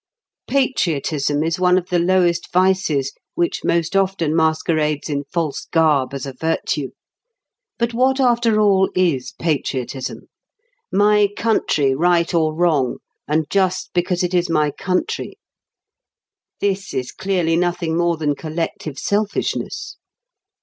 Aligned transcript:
Patriotism 0.47 1.43
is 1.43 1.57
the 1.57 1.61
one 1.61 1.77
of 1.77 1.89
these 1.89 1.99
lowest 2.01 2.51
vices 2.51 3.13
which 3.35 3.63
most 3.63 3.95
often 3.95 4.35
masquerades 4.35 5.11
in 5.11 5.25
false 5.25 5.65
garb 5.69 6.15
as 6.15 6.25
a 6.25 6.33
virtue. 6.33 6.89
But 7.77 7.93
what 7.93 8.19
after 8.19 8.59
all 8.59 8.89
is 8.95 9.33
patriotism? 9.37 10.21
"My 10.91 11.29
country, 11.37 11.93
right 11.93 12.33
or 12.33 12.51
wrong, 12.55 12.97
and 13.27 13.45
just 13.51 13.91
because 13.93 14.23
it 14.23 14.33
is 14.33 14.49
my 14.49 14.71
country!" 14.71 15.37
This 16.59 16.95
is 16.95 17.11
clearly 17.11 17.55
nothing 17.55 17.95
more 17.95 18.17
than 18.17 18.33
collective 18.33 18.97
selfishness. 18.97 19.97